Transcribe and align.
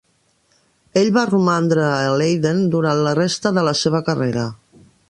Ell 1.01 1.11
va 1.17 1.25
romandre 1.31 1.85
a 1.89 2.01
Leiden 2.23 2.65
durant 2.77 3.07
la 3.11 3.17
resta 3.25 3.57
de 3.61 3.69
la 3.71 3.79
seva 3.85 4.07
carrera. 4.11 4.53